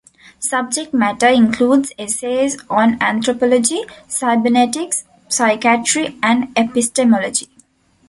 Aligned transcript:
Subject 0.39 0.95
matter 0.95 1.27
includes 1.27 1.93
essays 1.95 2.57
on 2.71 2.97
anthropology, 2.99 3.83
cybernetics, 4.07 5.03
psychiatry, 5.29 6.17
and 6.23 6.47
epistemology. 6.57 7.47